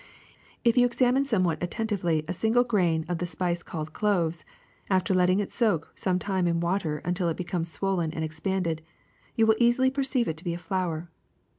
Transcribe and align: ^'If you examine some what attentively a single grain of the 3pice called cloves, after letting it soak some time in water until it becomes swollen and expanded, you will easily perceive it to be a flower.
^'If 0.65 0.77
you 0.77 0.87
examine 0.87 1.25
some 1.25 1.43
what 1.43 1.61
attentively 1.61 2.25
a 2.27 2.33
single 2.33 2.63
grain 2.63 3.05
of 3.07 3.19
the 3.19 3.25
3pice 3.27 3.63
called 3.63 3.93
cloves, 3.93 4.43
after 4.89 5.13
letting 5.13 5.39
it 5.39 5.51
soak 5.51 5.91
some 5.93 6.17
time 6.17 6.47
in 6.47 6.59
water 6.59 7.03
until 7.05 7.29
it 7.29 7.37
becomes 7.37 7.69
swollen 7.69 8.11
and 8.11 8.23
expanded, 8.23 8.81
you 9.35 9.45
will 9.45 9.57
easily 9.59 9.91
perceive 9.91 10.27
it 10.27 10.37
to 10.37 10.43
be 10.43 10.55
a 10.55 10.57
flower. 10.57 11.11